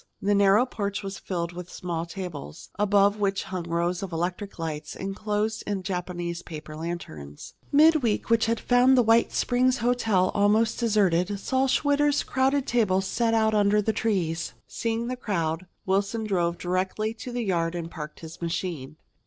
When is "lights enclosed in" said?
4.57-5.83